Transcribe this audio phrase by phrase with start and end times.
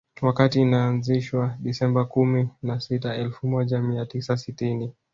[0.21, 4.93] Wakati inaanzishwa Disemba kumi na sita elfu moja mia tisa sitini